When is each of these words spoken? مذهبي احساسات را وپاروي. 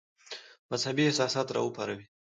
مذهبي 0.71 1.03
احساسات 1.07 1.47
را 1.55 1.61
وپاروي. 1.65 2.05